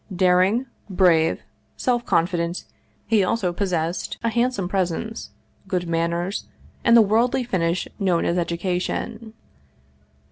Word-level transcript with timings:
Daring, 0.15 0.65
brave, 0.89 1.41
self 1.77 2.07
confident, 2.07 2.65
he 3.05 3.23
also 3.23 3.53
possessed 3.53 4.17
a 4.23 4.29
handsome 4.29 4.67
presence, 4.67 5.29
good 5.67 5.87
manners, 5.87 6.47
and 6.83 6.97
the 6.97 7.03
worldly 7.03 7.43
finish 7.43 7.87
known 7.99 8.25
as 8.25 8.35
education. 8.35 9.35